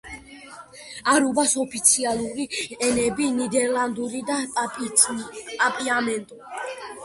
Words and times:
არუბას 1.11 1.53
ოფიციალური 1.63 2.47
ენებია 2.89 3.35
ნიდერლანდური 3.37 4.25
და 4.33 4.41
პაპიამენტო. 4.59 6.45